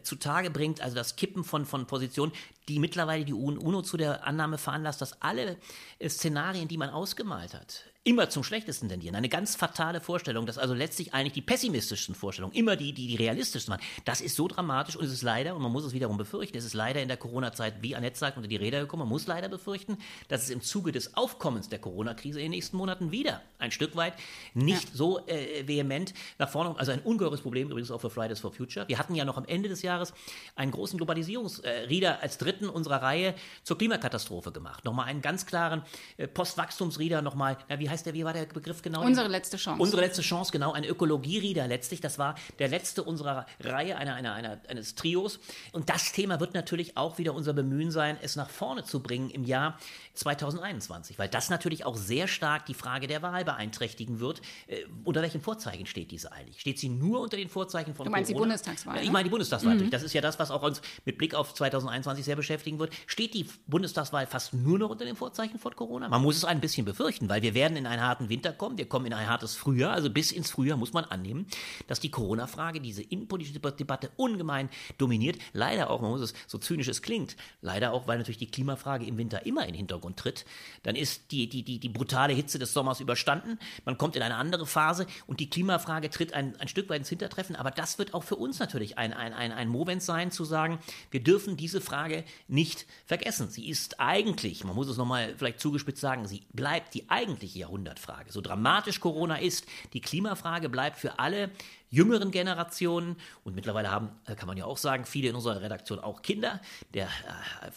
[0.04, 0.82] zutage bringt.
[0.82, 2.32] Also das Kippen von, von Positionen,
[2.68, 5.58] die mittlerweile die UNO zu der Annahme veranlasst, dass alle
[6.06, 9.16] Szenarien, die man ausgemalt hat, immer zum Schlechtesten tendieren.
[9.16, 13.16] Eine ganz fatale Vorstellung, dass also letztlich eigentlich die pessimistischsten Vorstellungen immer die, die, die
[13.18, 13.82] realistischsten waren.
[14.06, 16.64] Das ist so dramatisch und es ist leider, und man muss es wiederum befürchten, es
[16.64, 19.50] ist leider in der Corona-Zeit, wie Annette sagt, unter die Räder gekommen, man muss leider
[19.50, 19.98] befürchten,
[20.30, 23.96] dass es im Zuge des Aufkommens der Corona-Krise in den nächsten Monaten wieder ein Stück
[23.98, 24.14] weit
[24.54, 24.96] nicht ja.
[24.96, 28.88] so äh, vehement nach vorne, also ein ungeheures Problem übrigens auch für Fridays for Future.
[28.88, 30.14] Wir hatten ja noch am Ende des Jahres
[30.56, 34.86] einen großen Globalisierungsrieder äh, als dritten unserer Reihe zur Klimakatastrophe gemacht.
[34.86, 35.84] Nochmal einen ganz klaren
[36.16, 39.04] äh, Postwachstumsrieder, nochmal, na, wie heißt der, wie war der Begriff genau?
[39.04, 39.82] Unsere letzte Chance.
[39.82, 42.02] Unsere letzte Chance, genau, ein Ökologie-Reader letztlich.
[42.02, 45.40] Das war der letzte unserer Reihe, einer, einer, einer, eines Trios.
[45.72, 49.32] Und das Thema wird natürlich auch wieder unser Bemühen sein, es nach vorne zu bringen
[49.32, 49.80] im Jahr
[50.14, 54.42] 2021, weil das natürlich auch sehr stark die Frage der Wahl beeinträchtigen wird.
[54.68, 56.60] Äh, unter welchen Vorzeichen steht diese eigentlich?
[56.60, 58.46] Steht sie nur unter den Vorzeichen von Du meinst Corona?
[58.46, 58.98] die Bundestagswahl?
[58.98, 59.76] Ja, ich meine die Bundestagswahl.
[59.76, 59.90] Mhm.
[59.90, 62.94] Das ist ja das, was auch uns mit Blick auf 2021 sehr beschäftigen wird.
[63.08, 66.10] Steht die Bundestagswahl fast nur noch unter den Vorzeichen von Corona?
[66.10, 68.78] Man muss es ein bisschen befürchten, weil wir werden in einen harten Winter kommen.
[68.78, 69.94] Wir kommen in ein hartes Frühjahr.
[69.94, 71.48] Also bis ins Frühjahr muss man annehmen,
[71.88, 75.38] dass die Corona-Frage, diese innenpolitische Debatte ungemein dominiert.
[75.54, 79.06] Leider auch, man muss es so zynisch es klingt, leider auch, weil natürlich die Klimafrage
[79.06, 80.46] im Winter immer in den Hintergrund tritt.
[80.84, 83.58] Dann ist die, die, die, die brutale Hitze des Sommers überstanden.
[83.86, 87.10] Man kommt in eine andere Phase und die Klimafrage tritt ein, ein Stück weit ins
[87.10, 87.56] Hintertreffen.
[87.56, 90.80] Aber das wird auch für uns natürlich ein, ein, ein, ein Moment sein, zu sagen,
[91.12, 93.50] wir dürfen diese Frage nicht vergessen.
[93.50, 98.32] Sie ist eigentlich, man muss es nochmal vielleicht zugespitzt sagen, sie bleibt die eigentliche Jahrhundertfrage.
[98.32, 101.52] So dramatisch Corona ist, die Klimafrage bleibt für alle
[101.90, 106.00] jüngeren Generationen und mittlerweile haben, äh, kann man ja auch sagen, viele in unserer Redaktion
[106.00, 106.62] auch Kinder.
[106.94, 107.08] Der äh,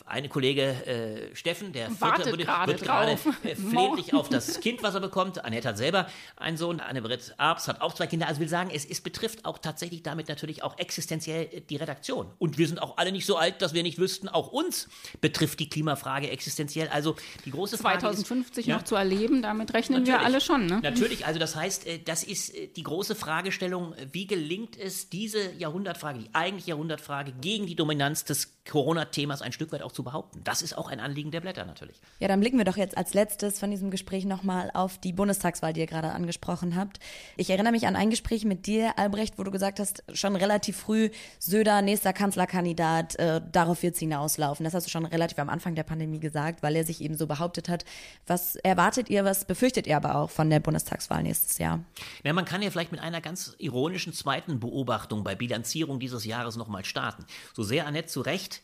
[0.07, 3.16] eine Kollege äh, Steffen, der Wartet vierte, wird gerade äh,
[3.57, 5.44] flehentlich auf das Kind, was er bekommt.
[5.44, 8.29] Annette hat selber einen Sohn, Anne-Britt Arps hat auch zwei Kinder.
[8.29, 12.31] Also will sagen, es, es betrifft auch tatsächlich damit natürlich auch existenziell die Redaktion.
[12.38, 14.88] Und wir sind auch alle nicht so alt, dass wir nicht wüssten, auch uns
[15.20, 16.88] betrifft die Klimafrage existenziell.
[16.88, 20.66] Also die große Frage 2050 ist, noch ja, zu erleben, damit rechnen wir alle schon.
[20.66, 20.81] Ne?
[20.83, 26.35] Natürlich, also das heißt, das ist die große Fragestellung, wie gelingt es, diese Jahrhundertfrage, die
[26.35, 30.41] eigentliche Jahrhundertfrage gegen die Dominanz des Corona-Themas ein Stück weit auch zu behaupten?
[30.45, 32.01] Das ist auch ein Anliegen der Blätter natürlich.
[32.21, 35.73] Ja, dann blicken wir doch jetzt als letztes von diesem Gespräch nochmal auf die Bundestagswahl,
[35.73, 36.99] die ihr gerade angesprochen habt.
[37.37, 40.77] Ich erinnere mich an ein Gespräch mit dir, Albrecht, wo du gesagt hast, schon relativ
[40.77, 44.65] früh, Söder, nächster Kanzlerkandidat, äh, darauf wird es hinauslaufen.
[44.65, 47.27] Das hast du schon relativ am Anfang der Pandemie gesagt, weil er sich eben so
[47.27, 47.85] behauptet hat.
[48.27, 51.81] Was erwartet ihr, was befürchtet ihr aber auch von der Bundestagswahl nächstes Jahr?
[52.25, 56.57] Ja, man kann ja vielleicht mit einer ganz ironischen zweiten Beobachtung bei Bilanzierung dieses Jahres
[56.57, 57.24] nochmal starten.
[57.55, 58.62] So sehr Annette zu Recht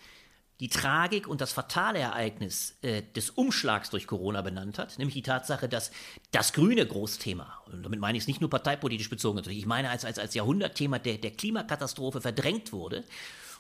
[0.61, 5.23] die Tragik und das fatale Ereignis äh, des Umschlags durch Corona benannt hat, nämlich die
[5.23, 5.93] Tatsache, dass
[6.33, 9.91] das grüne Großthema, und damit meine ich es nicht nur parteipolitisch bezogen natürlich, ich meine
[9.91, 13.05] als, als, als Jahrhundertthema der, der Klimakatastrophe verdrängt wurde,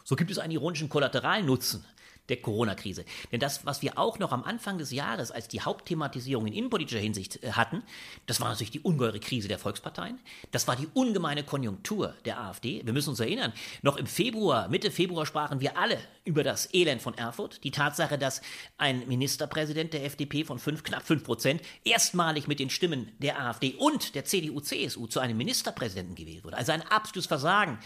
[0.02, 1.84] so gibt es einen ironischen Kollateralnutzen
[2.28, 3.04] der Corona-Krise.
[3.32, 7.00] Denn das, was wir auch noch am Anfang des Jahres als die Hauptthematisierung in innenpolitischer
[7.00, 7.82] Hinsicht äh, hatten,
[8.26, 10.18] das war natürlich die ungeheure Krise der Volksparteien.
[10.50, 12.82] Das war die ungemeine Konjunktur der AfD.
[12.84, 17.02] Wir müssen uns erinnern, noch im Februar, Mitte Februar sprachen wir alle über das Elend
[17.02, 17.64] von Erfurt.
[17.64, 18.42] Die Tatsache, dass
[18.76, 23.74] ein Ministerpräsident der FDP von fünf, knapp fünf Prozent erstmalig mit den Stimmen der AfD
[23.78, 26.56] und der CDU, CSU zu einem Ministerpräsidenten gewählt wurde.
[26.56, 27.78] Also ein absolutes Versagen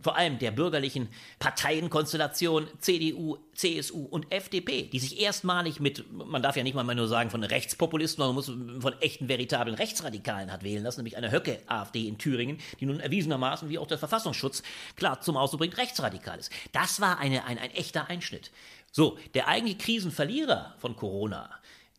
[0.00, 6.56] vor allem der bürgerlichen Parteienkonstellation CDU, CSU und FDP, die sich erstmalig mit, man darf
[6.56, 10.82] ja nicht mal nur sagen von Rechtspopulisten, man muss von echten, veritablen Rechtsradikalen hat wählen
[10.82, 14.62] lassen, nämlich eine Höcke-AfD in Thüringen, die nun erwiesenermaßen, wie auch der Verfassungsschutz
[14.96, 16.50] klar zum Ausdruck bringt, rechtsradikal ist.
[16.72, 18.50] Das war eine, ein, ein echter Einschnitt.
[18.92, 21.50] So, der eigentliche Krisenverlierer von Corona,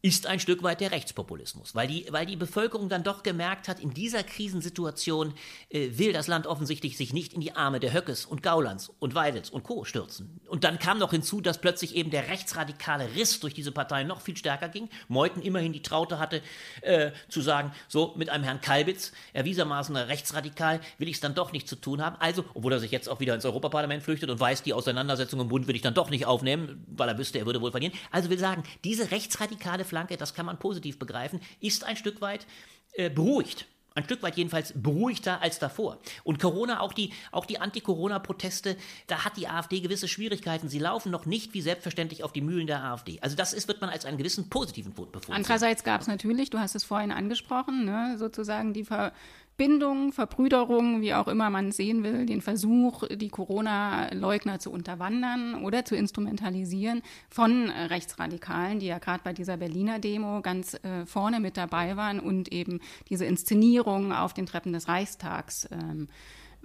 [0.01, 3.79] ist ein Stück weit der Rechtspopulismus, weil die, weil die Bevölkerung dann doch gemerkt hat,
[3.79, 5.33] in dieser Krisensituation
[5.69, 9.15] äh, will das Land offensichtlich sich nicht in die Arme der Höckes und Gaulands und
[9.15, 9.85] Weidels und Co.
[9.85, 10.39] stürzen.
[10.47, 14.21] Und dann kam noch hinzu, dass plötzlich eben der rechtsradikale Riss durch diese Partei noch
[14.21, 14.89] viel stärker ging.
[15.07, 16.41] Meuthen immerhin die Traute hatte,
[16.81, 21.51] äh, zu sagen, so mit einem Herrn Kalbitz, erwiesermaßen rechtsradikal, will ich es dann doch
[21.51, 22.15] nicht zu tun haben.
[22.19, 25.47] Also, obwohl er sich jetzt auch wieder ins Europaparlament flüchtet und weiß, die Auseinandersetzung im
[25.47, 27.93] Bund will ich dann doch nicht aufnehmen, weil er wüsste, er würde wohl verlieren.
[28.11, 32.45] Also will sagen, diese rechtsradikale Flanke, das kann man positiv begreifen, ist ein Stück weit
[32.93, 33.65] äh, beruhigt.
[33.97, 35.97] Ein Stück weit jedenfalls beruhigter als davor.
[36.23, 40.69] Und Corona, auch die, auch die Anti-Corona-Proteste, da hat die AfD gewisse Schwierigkeiten.
[40.69, 43.17] Sie laufen noch nicht wie selbstverständlich auf die Mühlen der AfD.
[43.21, 45.33] Also das ist, wird man als einen gewissen positiven Punkt befunden.
[45.33, 49.13] Andererseits gab es natürlich, du hast es vorhin angesprochen, ne, sozusagen die Ver
[49.57, 55.83] Bindung, Verbrüderung, wie auch immer man sehen will, den Versuch, die Corona-Leugner zu unterwandern oder
[55.83, 61.57] zu instrumentalisieren von Rechtsradikalen, die ja gerade bei dieser Berliner Demo ganz äh, vorne mit
[61.57, 66.07] dabei waren und eben diese Inszenierung auf den Treppen des Reichstags ähm,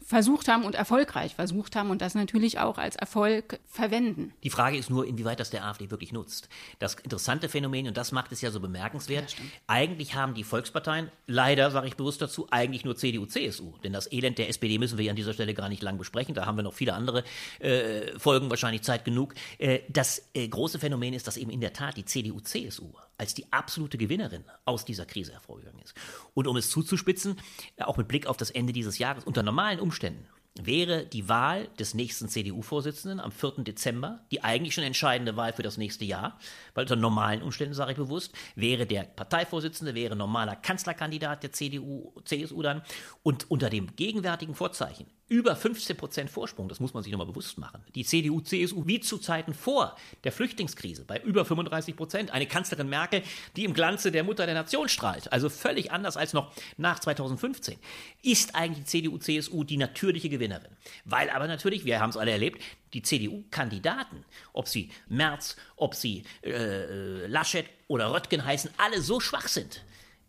[0.05, 4.33] versucht haben und erfolgreich versucht haben und das natürlich auch als Erfolg verwenden.
[4.43, 6.49] Die Frage ist nur, inwieweit das der AfD wirklich nutzt.
[6.79, 11.11] Das interessante Phänomen, und das macht es ja so bemerkenswert, ja, eigentlich haben die Volksparteien,
[11.27, 13.73] leider sage ich bewusst dazu, eigentlich nur CDU, CSU.
[13.85, 16.35] Denn das Elend der SPD müssen wir an dieser Stelle gar nicht lang besprechen.
[16.35, 17.25] Da haben wir noch viele andere
[17.61, 19.35] äh, Folgen, wahrscheinlich Zeit genug.
[19.59, 23.35] Äh, das äh, große Phänomen ist, dass eben in der Tat die CDU, CSU als
[23.35, 25.95] die absolute Gewinnerin aus dieser Krise hervorgegangen ist.
[26.35, 27.37] Und um es zuzuspitzen,
[27.79, 30.27] auch mit Blick auf das Ende dieses Jahres, unter normalen Umständen
[30.61, 33.65] wäre die Wahl des nächsten CDU-Vorsitzenden am 4.
[33.65, 36.39] Dezember die eigentlich schon entscheidende Wahl für das nächste Jahr,
[36.75, 42.13] weil unter normalen Umständen, sage ich bewusst, wäre der Parteivorsitzende, wäre normaler Kanzlerkandidat der CDU,
[42.25, 42.83] CSU dann
[43.23, 47.57] und unter dem gegenwärtigen Vorzeichen über 15 Prozent Vorsprung, das muss man sich nochmal bewusst
[47.57, 47.83] machen.
[47.95, 52.31] Die CDU, CSU wie zu Zeiten vor der Flüchtlingskrise bei über 35 Prozent.
[52.33, 53.23] Eine Kanzlerin Merkel,
[53.57, 57.79] die im Glanze der Mutter der Nation strahlt, also völlig anders als noch nach 2015,
[58.23, 60.71] ist eigentlich die CDU, CSU die natürliche Gewinnerin.
[61.05, 62.61] Weil aber natürlich, wir haben es alle erlebt,
[62.93, 69.49] die CDU-Kandidaten, ob sie Merz, ob sie äh, Laschet oder Röttgen heißen, alle so schwach
[69.49, 69.83] sind,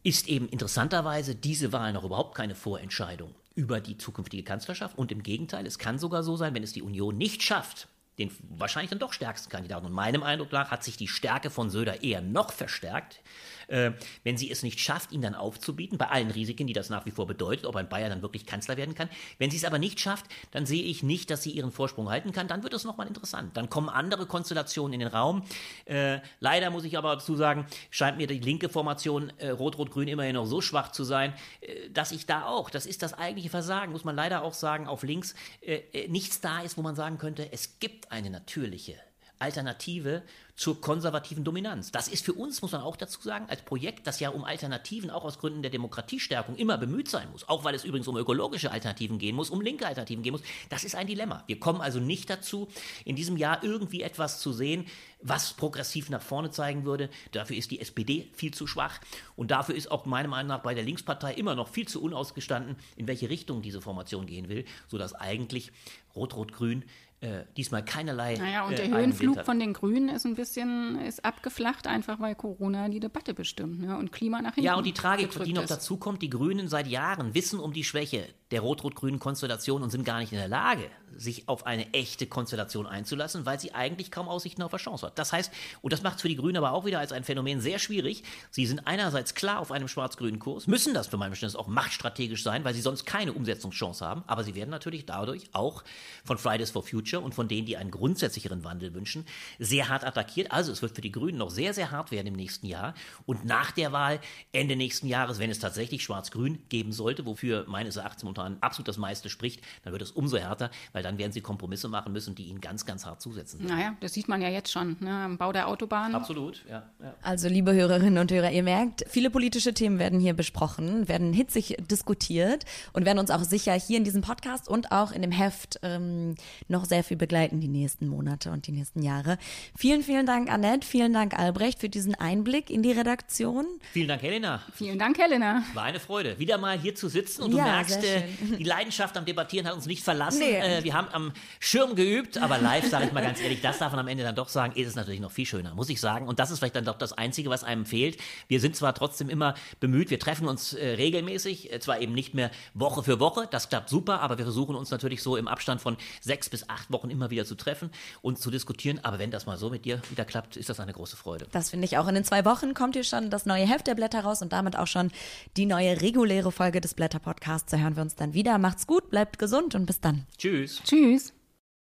[0.03, 4.97] ist eben interessanterweise diese Wahl noch überhaupt keine Vorentscheidung über die zukünftige Kanzlerschaft.
[4.97, 7.87] Und im Gegenteil, es kann sogar so sein, wenn es die Union nicht schafft,
[8.17, 9.85] den wahrscheinlich dann doch stärksten Kandidaten.
[9.85, 13.21] Und meinem Eindruck nach hat sich die Stärke von Söder eher noch verstärkt,
[13.67, 13.91] äh,
[14.23, 17.11] wenn sie es nicht schafft, ihn dann aufzubieten, bei allen Risiken, die das nach wie
[17.11, 19.09] vor bedeutet, ob ein Bayer dann wirklich Kanzler werden kann.
[19.37, 22.31] Wenn sie es aber nicht schafft, dann sehe ich nicht, dass sie ihren Vorsprung halten
[22.31, 22.47] kann.
[22.47, 23.55] Dann wird es nochmal interessant.
[23.57, 25.43] Dann kommen andere Konstellationen in den Raum.
[25.85, 30.35] Äh, leider muss ich aber dazu sagen, scheint mir die linke Formation äh, Rot-Rot-Grün immerhin
[30.35, 33.91] noch so schwach zu sein, äh, dass ich da auch, das ist das eigentliche Versagen,
[33.91, 37.17] muss man leider auch sagen, auf links äh, äh, nichts da ist, wo man sagen
[37.17, 38.95] könnte, es gibt eine natürliche
[39.43, 40.23] Alternative
[40.55, 41.91] zur konservativen Dominanz.
[41.91, 45.09] Das ist für uns, muss man auch dazu sagen, als Projekt, das ja um Alternativen
[45.09, 48.71] auch aus Gründen der Demokratiestärkung immer bemüht sein muss, auch weil es übrigens um ökologische
[48.71, 51.43] Alternativen gehen muss, um linke Alternativen gehen muss, das ist ein Dilemma.
[51.47, 52.67] Wir kommen also nicht dazu,
[53.03, 54.85] in diesem Jahr irgendwie etwas zu sehen,
[55.21, 57.09] was progressiv nach vorne zeigen würde.
[57.31, 58.99] Dafür ist die SPD viel zu schwach
[59.35, 62.75] und dafür ist auch meiner Meinung nach bei der Linkspartei immer noch viel zu unausgestanden,
[62.95, 65.71] in welche Richtung diese Formation gehen will, sodass eigentlich
[66.15, 66.83] Rot-Rot-Grün
[67.23, 68.35] äh, diesmal keinerlei.
[68.35, 72.35] Naja, und der äh, Höhenflug von den Grünen ist ein bisschen ist abgeflacht, einfach weil
[72.35, 73.97] Corona die Debatte bestimmt ne?
[73.97, 74.65] und Klima nach hinten.
[74.65, 77.85] Ja, und die Tragik, die noch dazu kommt, die Grünen seit Jahren wissen um die
[77.85, 80.87] Schwäche der rot-rot-grünen Konstellation und sind gar nicht in der Lage,
[81.17, 85.17] sich auf eine echte Konstellation einzulassen, weil sie eigentlich kaum Aussichten auf eine Chance hat.
[85.17, 87.61] Das heißt, und das macht es für die Grünen aber auch wieder als ein Phänomen
[87.61, 88.23] sehr schwierig.
[88.51, 92.43] Sie sind einerseits klar auf einem schwarz-grünen Kurs, müssen das für mein Verständnis auch machtstrategisch
[92.43, 95.83] sein, weil sie sonst keine Umsetzungschance haben, aber sie werden natürlich dadurch auch
[96.23, 99.25] von Fridays for Future und von denen, die einen grundsätzlicheren Wandel wünschen,
[99.57, 100.51] sehr hart attackiert.
[100.51, 102.93] Also es wird für die Grünen noch sehr, sehr hart werden im nächsten Jahr.
[103.25, 104.19] Und nach der Wahl,
[104.51, 108.87] Ende nächsten Jahres, wenn es tatsächlich schwarz-grün geben sollte, wofür meines Erachtens momentan momentan absolut
[108.87, 112.35] das meiste spricht, dann wird es umso härter, weil dann werden sie Kompromisse machen müssen,
[112.35, 113.65] die ihnen ganz, ganz hart zusetzen.
[113.65, 116.15] Naja, das sieht man ja jetzt schon ne, am Bau der Autobahn.
[116.15, 117.15] Absolut, ja, ja.
[117.21, 121.77] Also, liebe Hörerinnen und Hörer, ihr merkt, viele politische Themen werden hier besprochen, werden hitzig
[121.89, 125.79] diskutiert und werden uns auch sicher hier in diesem Podcast und auch in dem Heft
[125.83, 126.35] ähm,
[126.67, 129.37] noch sehr viel begleiten die nächsten Monate und die nächsten Jahre.
[129.75, 133.65] Vielen, vielen Dank, Annette, vielen Dank, Albrecht, für diesen Einblick in die Redaktion.
[133.91, 134.61] Vielen Dank, Helena.
[134.73, 135.63] Vielen Dank, Helena.
[135.73, 138.23] War eine Freude, wieder mal hier zu sitzen und ja, du merkst, äh,
[138.59, 140.39] Die Leidenschaft am Debattieren hat uns nicht verlassen.
[140.39, 140.57] Nee.
[140.57, 143.91] Äh, wir haben am Schirm geübt, aber live, sage ich mal ganz ehrlich, das darf
[143.91, 146.27] man am Ende dann doch sagen, ist es natürlich noch viel schöner, muss ich sagen.
[146.27, 148.17] Und das ist vielleicht dann doch das Einzige, was einem fehlt.
[148.47, 152.33] Wir sind zwar trotzdem immer bemüht, wir treffen uns äh, regelmäßig, äh, zwar eben nicht
[152.33, 155.81] mehr Woche für Woche, das klappt super, aber wir versuchen uns natürlich so im Abstand
[155.81, 157.89] von sechs bis acht Wochen immer wieder zu treffen
[158.21, 158.99] und zu diskutieren.
[159.03, 161.47] Aber wenn das mal so mit dir wieder klappt, ist das eine große Freude.
[161.51, 162.07] Das finde ich auch.
[162.07, 164.77] In den zwei Wochen kommt hier schon das neue Heft der Blätter raus und damit
[164.77, 165.11] auch schon
[165.57, 167.71] die neue reguläre Folge des Blätter Podcasts.
[167.71, 168.57] Da hören wir uns dann wieder.
[168.57, 170.25] Macht's gut, bleibt gesund und bis dann.
[170.37, 170.81] Tschüss.
[170.83, 171.33] Tschüss.